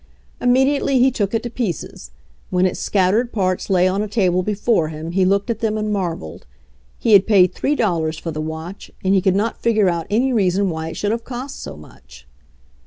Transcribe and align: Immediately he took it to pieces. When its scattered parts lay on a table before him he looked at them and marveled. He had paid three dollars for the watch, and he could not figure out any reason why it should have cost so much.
Immediately 0.41 0.97
he 0.97 1.11
took 1.11 1.35
it 1.35 1.43
to 1.43 1.49
pieces. 1.51 2.09
When 2.49 2.65
its 2.65 2.79
scattered 2.79 3.31
parts 3.31 3.69
lay 3.69 3.87
on 3.87 4.01
a 4.01 4.07
table 4.07 4.41
before 4.41 4.87
him 4.87 5.11
he 5.11 5.25
looked 5.25 5.51
at 5.51 5.59
them 5.59 5.77
and 5.77 5.93
marveled. 5.93 6.47
He 6.97 7.13
had 7.13 7.27
paid 7.27 7.53
three 7.53 7.75
dollars 7.75 8.17
for 8.17 8.31
the 8.31 8.41
watch, 8.41 8.89
and 9.03 9.13
he 9.13 9.21
could 9.21 9.35
not 9.35 9.61
figure 9.61 9.89
out 9.89 10.07
any 10.09 10.33
reason 10.33 10.71
why 10.71 10.87
it 10.87 10.97
should 10.97 11.11
have 11.11 11.23
cost 11.23 11.59
so 11.59 11.77
much. 11.77 12.27